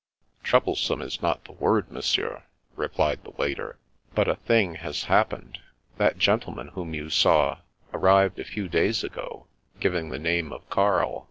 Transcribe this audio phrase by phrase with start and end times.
[0.43, 1.91] "Troublesome is not the word.
[1.91, 2.41] Monsieur,"
[2.75, 3.77] re plied the waiter."
[4.15, 5.59] But a thing has happened.
[5.97, 7.59] That gentleman whom you saw,
[7.93, 9.45] arrived a few days ago,
[9.79, 11.19] giving the name of Karl.